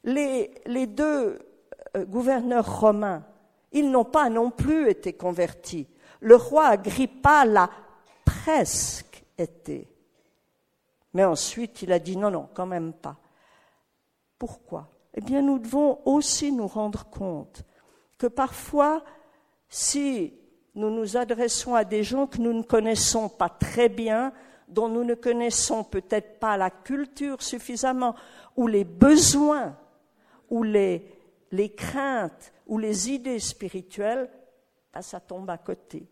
Les, 0.04 0.52
les 0.66 0.86
deux 0.86 1.38
euh, 1.96 2.04
gouverneurs 2.04 2.80
romains, 2.80 3.24
ils 3.72 3.90
n'ont 3.90 4.04
pas 4.04 4.28
non 4.30 4.50
plus 4.50 4.88
été 4.88 5.12
convertis. 5.12 5.88
Le 6.20 6.36
roi 6.36 6.66
Agrippa 6.66 7.44
l'a 7.44 7.70
presque 8.24 9.24
été. 9.36 9.88
Mais 11.14 11.24
ensuite, 11.24 11.82
il 11.82 11.92
a 11.92 11.98
dit 11.98 12.16
non, 12.16 12.30
non, 12.30 12.48
quand 12.54 12.66
même 12.66 12.92
pas. 12.92 13.16
Pourquoi? 14.38 14.88
Eh 15.14 15.20
bien, 15.20 15.42
nous 15.42 15.58
devons 15.58 16.00
aussi 16.04 16.52
nous 16.52 16.66
rendre 16.66 17.06
compte 17.06 17.64
que 18.18 18.26
parfois, 18.26 19.02
si 19.68 20.34
nous 20.76 20.90
nous 20.90 21.16
adressons 21.16 21.74
à 21.74 21.84
des 21.84 22.04
gens 22.04 22.26
que 22.26 22.38
nous 22.38 22.52
ne 22.52 22.62
connaissons 22.62 23.28
pas 23.28 23.48
très 23.48 23.88
bien, 23.88 24.32
dont 24.68 24.88
nous 24.88 25.04
ne 25.04 25.14
connaissons 25.14 25.82
peut-être 25.82 26.38
pas 26.38 26.56
la 26.56 26.70
culture 26.70 27.42
suffisamment, 27.42 28.14
ou 28.56 28.66
les 28.66 28.84
besoins, 28.84 29.76
ou 30.50 30.62
les, 30.62 31.02
craintes, 31.76 32.52
ou 32.66 32.78
les 32.78 33.10
idées 33.10 33.38
spirituelles, 33.38 34.30
ben, 34.92 35.02
ça 35.02 35.18
tombe 35.18 35.48
à 35.50 35.58
côté. 35.58 36.06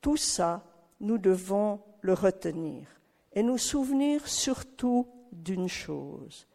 Tout 0.00 0.16
ça, 0.16 0.64
nous 1.00 1.18
devons 1.18 1.80
le 2.00 2.14
retenir 2.14 2.88
et 3.32 3.42
nous 3.42 3.58
souvenir 3.58 4.26
surtout 4.26 5.08
d'une 5.30 5.68
chose, 5.68 6.46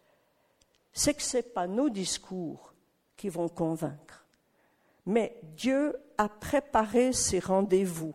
c'est 0.94 1.14
que 1.14 1.24
ce 1.24 1.38
n'est 1.38 1.44
pas 1.44 1.68
nos 1.68 1.90
discours 1.90 2.74
qui 3.16 3.30
vont 3.30 3.50
convaincre, 3.50 4.27
mais 5.08 5.39
Dieu 5.41 5.96
a 6.17 6.28
préparé 6.28 7.13
ses 7.13 7.39
rendez-vous. 7.39 8.13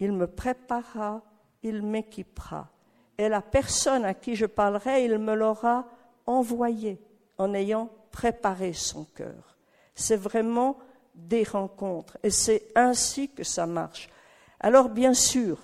Il 0.00 0.12
me 0.12 0.26
préparera, 0.26 1.22
il 1.62 1.82
m'équipera, 1.82 2.68
et 3.16 3.28
la 3.28 3.40
personne 3.40 4.04
à 4.04 4.12
qui 4.12 4.34
je 4.34 4.44
parlerai, 4.44 5.04
il 5.04 5.18
me 5.18 5.34
l'aura 5.34 5.88
envoyé 6.26 7.00
en 7.38 7.54
ayant 7.54 7.90
préparé 8.10 8.72
son 8.72 9.04
cœur. 9.04 9.56
C'est 9.94 10.16
vraiment 10.16 10.78
des 11.14 11.44
rencontres, 11.44 12.18
et 12.24 12.30
c'est 12.30 12.72
ainsi 12.74 13.30
que 13.30 13.44
ça 13.44 13.66
marche. 13.66 14.10
Alors 14.58 14.88
bien 14.88 15.14
sûr, 15.14 15.60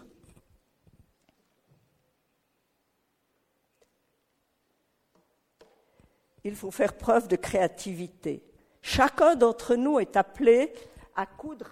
il 6.44 6.54
faut 6.54 6.70
faire 6.70 6.96
preuve 6.96 7.26
de 7.26 7.36
créativité. 7.36 8.44
Chacun 8.82 9.36
d'entre 9.36 9.76
nous 9.76 10.00
est 10.00 10.16
appelé 10.16 10.72
à 11.14 11.24
coudre 11.24 11.70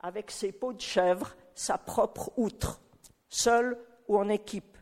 avec 0.00 0.30
ses 0.30 0.52
peaux 0.52 0.72
de 0.72 0.80
chèvre 0.80 1.36
sa 1.54 1.76
propre 1.76 2.32
outre, 2.38 2.80
seul 3.28 3.78
ou 4.08 4.16
en 4.18 4.30
équipe. 4.30 4.78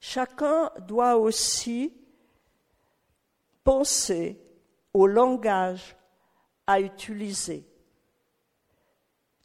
Chacun 0.00 0.70
doit 0.88 1.16
aussi 1.16 1.92
penser 3.62 4.40
au 4.94 5.06
langage 5.06 5.94
à 6.66 6.80
utiliser, 6.80 7.66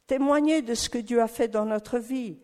témoigner 0.06 0.62
de 0.62 0.74
ce 0.74 0.88
que 0.88 0.98
Dieu 0.98 1.20
a 1.20 1.28
fait 1.28 1.48
dans 1.48 1.66
notre 1.66 1.98
vie, 1.98 2.38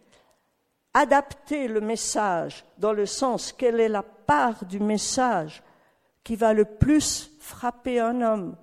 adapter 0.92 1.68
le 1.68 1.80
message 1.80 2.66
dans 2.76 2.92
le 2.92 3.06
sens 3.06 3.52
quelle 3.52 3.80
est 3.80 3.88
la 3.88 4.02
part 4.02 4.66
du 4.66 4.78
message 4.78 5.62
qui 6.22 6.36
va 6.36 6.52
le 6.52 6.66
plus 6.66 7.31
frapper 7.42 7.98
un 7.98 8.22
homme, 8.22 8.56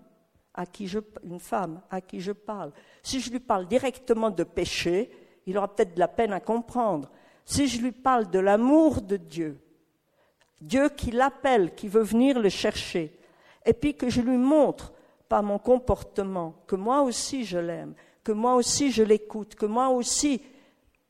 à 0.54 0.66
qui 0.66 0.88
je, 0.88 1.00
une 1.24 1.40
femme 1.40 1.82
à 1.90 2.02
qui 2.02 2.20
je 2.22 2.32
parle. 2.32 2.72
Si 3.04 3.20
je 3.20 3.30
lui 3.30 3.40
parle 3.40 3.68
directement 3.68 4.30
de 4.30 4.44
péché, 4.44 5.12
il 5.46 5.58
aura 5.58 5.74
peut-être 5.74 5.94
de 5.94 6.00
la 6.00 6.08
peine 6.08 6.34
à 6.34 6.40
comprendre. 6.40 7.10
Si 7.46 7.68
je 7.68 7.82
lui 7.82 7.92
parle 7.92 8.30
de 8.30 8.40
l'amour 8.40 9.02
de 9.02 9.18
Dieu, 9.18 9.60
Dieu 10.62 10.90
qui 10.90 11.12
l'appelle, 11.12 11.76
qui 11.76 11.88
veut 11.88 12.04
venir 12.04 12.40
le 12.40 12.50
chercher, 12.50 13.18
et 13.66 13.74
puis 13.74 13.96
que 13.96 14.10
je 14.10 14.22
lui 14.22 14.38
montre 14.38 14.94
par 15.28 15.44
mon 15.44 15.60
comportement 15.60 16.56
que 16.66 16.76
moi 16.76 17.02
aussi 17.02 17.46
je 17.46 17.60
l'aime, 17.60 17.94
que 18.24 18.32
moi 18.32 18.56
aussi 18.56 18.92
je 18.92 19.04
l'écoute, 19.04 19.56
que 19.56 19.66
moi 19.66 19.90
aussi 19.90 20.42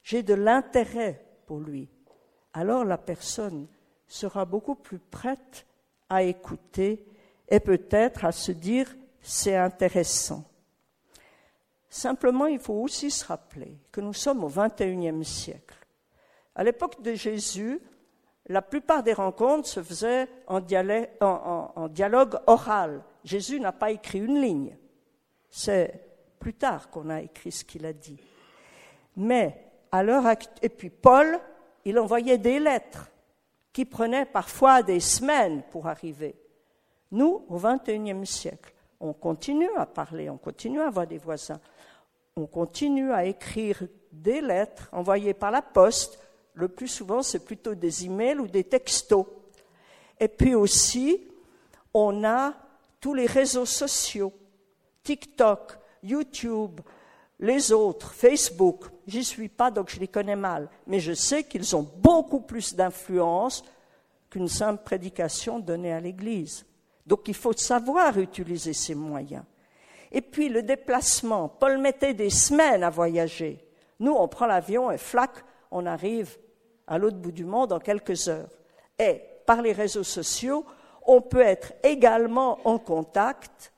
j'ai 0.04 0.24
de 0.24 0.34
l'intérêt 0.34 1.24
pour 1.46 1.60
lui, 1.60 1.88
alors 2.54 2.84
la 2.84 2.98
personne 2.98 3.68
sera 4.08 4.46
beaucoup 4.46 4.76
plus 4.76 5.00
prête 5.00 5.66
à 6.10 6.24
écouter 6.24 7.06
et 7.50 7.60
peut-être 7.60 8.26
à 8.26 8.32
se 8.32 8.52
dire 8.52 8.96
c'est 9.22 9.56
intéressant. 9.56 10.44
Simplement, 11.90 12.46
il 12.46 12.60
faut 12.60 12.76
aussi 12.76 13.10
se 13.10 13.26
rappeler 13.26 13.78
que 13.92 14.02
nous 14.02 14.14
sommes 14.14 14.44
au 14.44 14.50
XXIe 14.50 15.26
siècle. 15.26 15.76
À 16.56 16.64
l'époque 16.64 17.02
de 17.02 17.14
Jésus, 17.14 17.82
la 18.48 18.62
plupart 18.62 19.04
des 19.04 19.14
rencontres 19.14 19.68
se 19.68 19.82
faisaient 19.82 20.28
en, 20.48 20.60
dialogue 20.60 22.40
oral. 22.48 23.04
Jésus 23.24 23.60
n'a 23.60 23.72
pas 23.72 23.92
écrit 23.92 24.20
une 24.20 24.42
ligne. 24.42 24.78
C'est 25.50 26.08
plus 26.40 26.54
tard 26.54 26.90
qu'on 26.90 27.10
a 27.10 27.22
écrit 27.22 27.52
ce 27.52 27.66
qu'il 27.66 27.86
a 27.86 27.94
dit. 27.94 28.20
Mais 29.16 29.66
à 29.92 30.04
l'heure 30.04 30.26
et 30.62 30.70
puis 30.70 30.90
Paul, 30.90 31.40
il 31.86 31.98
envoyait 31.98 32.38
des 32.38 32.60
lettres 32.60 33.10
qui 33.74 33.86
prenaient 33.86 34.26
parfois 34.26 34.84
des 34.84 35.00
semaines 35.00 35.64
pour 35.72 35.88
arriver. 35.88 36.36
Nous, 37.12 37.46
au 37.50 37.58
XXIe 37.58 38.26
siècle, 38.26 38.74
on 39.00 39.14
continue 39.14 39.70
à 39.78 39.86
parler, 39.86 40.30
on 40.30 40.38
continue 40.38 40.82
à 40.82 40.88
avoir 40.88 41.08
des 41.08 41.18
voisins, 41.18 41.60
on 42.36 42.46
continue 42.46 43.12
à 43.12 43.26
écrire 43.26 43.84
des 44.12 44.42
lettres 44.42 44.90
envoyées 44.92 45.34
par 45.34 45.52
la 45.52 45.62
poste. 45.62 46.20
Le 46.54 46.68
plus 46.68 46.88
souvent, 46.88 47.22
c'est 47.22 47.46
plutôt 47.46 47.76
des 47.76 48.06
emails 48.06 48.40
ou 48.40 48.48
des 48.48 48.64
textos. 48.64 49.26
Et 50.20 50.28
puis 50.28 50.56
aussi, 50.56 51.28
on 51.94 52.24
a 52.24 52.54
tous 53.00 53.14
les 53.14 53.26
réseaux 53.26 53.66
sociaux, 53.66 54.34
TikTok, 55.04 55.78
YouTube, 56.04 56.82
les 57.40 57.72
autres, 57.72 58.14
Facebook, 58.14 58.86
j'y 59.08 59.24
suis 59.24 59.48
pas, 59.48 59.72
donc 59.72 59.90
je 59.90 60.00
les 60.00 60.10
connais 60.10 60.36
mal, 60.36 60.70
mais 60.86 61.00
je 61.00 61.14
sais 61.14 61.44
qu'ils 61.44 61.76
ont 61.76 61.90
beaucoup 61.98 62.42
plus 62.42 62.76
d'influence 62.76 63.64
qu'une 64.30 64.50
simple 64.50 64.84
prédication 64.84 65.60
donnée 65.60 65.94
à 65.94 66.02
l'Église. 66.02 66.66
Donc 67.10 67.28
il 67.28 67.34
faut 67.34 67.54
savoir 67.54 68.20
utiliser 68.20 68.74
ces 68.74 68.94
moyens. 68.94 69.44
Et 70.12 70.22
puis 70.22 70.48
le 70.48 70.62
déplacement, 70.62 71.50
Paul 71.50 71.80
mettait 71.80 72.14
des 72.14 72.30
semaines 72.30 72.84
à 72.84 72.92
voyager. 72.92 73.66
Nous, 74.00 74.14
on 74.14 74.28
prend 74.28 74.46
l'avion 74.46 74.92
et 74.92 74.98
flac, 74.98 75.32
on 75.72 75.86
arrive 75.86 76.38
à 76.88 77.00
l'autre 77.00 77.18
bout 77.18 77.32
du 77.32 77.46
monde 77.46 77.74
en 77.74 77.80
quelques 77.80 78.28
heures. 78.28 78.50
Et 79.00 79.22
par 79.46 79.62
les 79.62 79.74
réseaux 79.74 80.04
sociaux, 80.04 80.66
on 81.06 81.22
peut 81.22 81.42
être 81.42 81.74
également 81.84 82.60
en 82.64 82.78
contact 82.78 83.74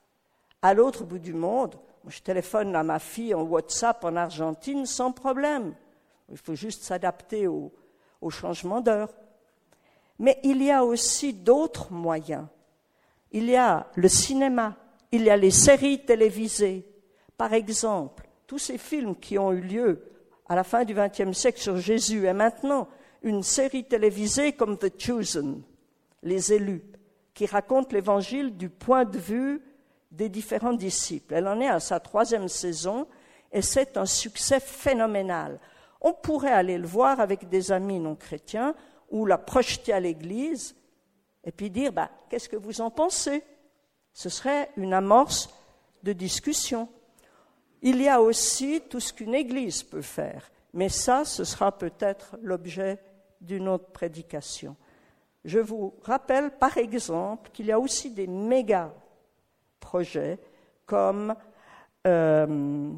à 0.61 0.73
l'autre 0.73 1.05
bout 1.05 1.19
du 1.19 1.33
monde 1.33 1.79
je 2.07 2.21
téléphone 2.21 2.75
à 2.75 2.83
ma 2.83 2.99
fille 2.99 3.33
en 3.33 3.43
WhatsApp 3.43 4.03
en 4.03 4.15
Argentine 4.15 4.85
sans 4.85 5.11
problème. 5.11 5.75
Il 6.29 6.37
faut 6.37 6.55
juste 6.55 6.83
s'adapter 6.83 7.47
au, 7.47 7.71
au 8.21 8.29
changement 8.29 8.81
d'heure. 8.81 9.09
Mais 10.17 10.39
il 10.43 10.63
y 10.63 10.71
a 10.71 10.83
aussi 10.83 11.33
d'autres 11.33 11.91
moyens. 11.91 12.45
Il 13.31 13.49
y 13.49 13.55
a 13.55 13.87
le 13.95 14.07
cinéma, 14.07 14.75
il 15.11 15.23
y 15.23 15.29
a 15.29 15.37
les 15.37 15.51
séries 15.51 16.03
télévisées. 16.05 16.85
Par 17.37 17.53
exemple, 17.53 18.27
tous 18.45 18.59
ces 18.59 18.77
films 18.77 19.15
qui 19.15 19.39
ont 19.39 19.53
eu 19.53 19.61
lieu 19.61 20.03
à 20.47 20.55
la 20.55 20.63
fin 20.63 20.83
du 20.83 20.93
XXe 20.93 21.37
siècle 21.37 21.61
sur 21.61 21.77
Jésus 21.77 22.25
et 22.25 22.33
maintenant 22.33 22.89
une 23.23 23.43
série 23.43 23.85
télévisée 23.85 24.53
comme 24.53 24.77
The 24.77 24.99
Chosen, 24.99 25.61
Les 26.23 26.53
élus, 26.53 26.83
qui 27.33 27.45
raconte 27.45 27.93
l'évangile 27.93 28.57
du 28.57 28.69
point 28.69 29.05
de 29.05 29.17
vue 29.17 29.61
des 30.11 30.27
différents 30.27 30.73
disciples. 30.73 31.33
Elle 31.33 31.47
en 31.47 31.61
est 31.61 31.69
à 31.69 31.79
sa 31.79 31.99
troisième 31.99 32.49
saison 32.49 33.07
et 33.51 33.61
c'est 33.61 33.95
un 33.97 34.05
succès 34.05 34.59
phénoménal. 34.59 35.59
On 36.01 36.13
pourrait 36.13 36.51
aller 36.51 36.77
le 36.77 36.87
voir 36.87 37.19
avec 37.19 37.47
des 37.47 37.71
amis 37.71 37.99
non 37.99 38.15
chrétiens 38.15 38.75
ou 39.09 39.25
la 39.25 39.37
projeter 39.37 39.93
à 39.93 39.99
l'église 39.99 40.75
et 41.43 41.51
puis 41.51 41.69
dire 41.69 41.91
bah, 41.91 42.09
qu'est-ce 42.29 42.49
que 42.49 42.55
vous 42.55 42.81
en 42.81 42.91
pensez? 42.91 43.43
Ce 44.13 44.29
serait 44.29 44.69
une 44.77 44.93
amorce 44.93 45.49
de 46.03 46.13
discussion. 46.13 46.89
Il 47.81 48.01
y 48.01 48.09
a 48.09 48.21
aussi 48.21 48.81
tout 48.89 48.99
ce 48.99 49.13
qu'une 49.13 49.33
église 49.33 49.83
peut 49.83 50.01
faire, 50.01 50.51
mais 50.73 50.89
ça, 50.89 51.25
ce 51.25 51.43
sera 51.43 51.77
peut-être 51.77 52.37
l'objet 52.41 52.99
d'une 53.39 53.67
autre 53.67 53.91
prédication. 53.91 54.75
Je 55.43 55.59
vous 55.59 55.95
rappelle 56.03 56.51
par 56.51 56.77
exemple 56.77 57.49
qu'il 57.51 57.65
y 57.65 57.71
a 57.71 57.79
aussi 57.79 58.11
des 58.11 58.27
méga 58.27 58.93
projets 59.79 60.37
comme 60.85 61.33
euh, 62.05 62.91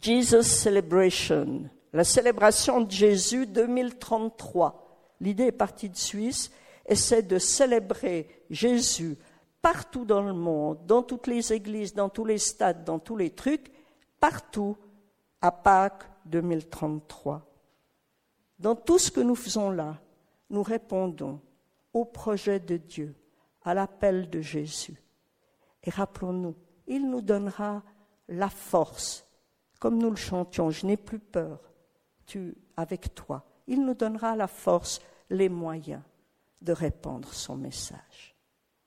Jesus 0.00 0.42
Celebration, 0.42 1.70
la 1.92 2.04
célébration 2.04 2.80
de 2.80 2.90
Jésus 2.90 3.46
2033. 3.46 5.14
L'idée 5.20 5.44
est 5.44 5.52
partie 5.52 5.88
de 5.88 5.96
Suisse 5.96 6.50
et 6.92 6.94
c'est 6.94 7.22
de 7.22 7.38
célébrer 7.38 8.28
Jésus 8.50 9.16
partout 9.62 10.04
dans 10.04 10.20
le 10.20 10.34
monde, 10.34 10.84
dans 10.84 11.02
toutes 11.02 11.26
les 11.26 11.50
églises, 11.54 11.94
dans 11.94 12.10
tous 12.10 12.26
les 12.26 12.36
stades, 12.36 12.84
dans 12.84 12.98
tous 12.98 13.16
les 13.16 13.30
trucs, 13.30 13.72
partout 14.20 14.76
à 15.40 15.50
Pâques 15.50 16.04
2033. 16.26 17.46
Dans 18.58 18.74
tout 18.74 18.98
ce 18.98 19.10
que 19.10 19.22
nous 19.22 19.34
faisons 19.34 19.70
là, 19.70 20.02
nous 20.50 20.62
répondons 20.62 21.40
au 21.94 22.04
projet 22.04 22.60
de 22.60 22.76
Dieu, 22.76 23.14
à 23.62 23.72
l'appel 23.72 24.28
de 24.28 24.42
Jésus. 24.42 25.02
Et 25.84 25.88
rappelons-nous, 25.88 26.54
il 26.86 27.08
nous 27.08 27.22
donnera 27.22 27.82
la 28.28 28.50
force, 28.50 29.26
comme 29.80 29.96
nous 29.96 30.10
le 30.10 30.16
chantions, 30.16 30.68
je 30.68 30.84
n'ai 30.84 30.98
plus 30.98 31.20
peur, 31.20 31.58
tu 32.26 32.54
avec 32.76 33.14
toi. 33.14 33.46
Il 33.66 33.82
nous 33.82 33.94
donnera 33.94 34.36
la 34.36 34.46
force, 34.46 35.00
les 35.30 35.48
moyens 35.48 36.02
de 36.62 36.72
répandre 36.72 37.32
son 37.32 37.56
message. 37.56 38.31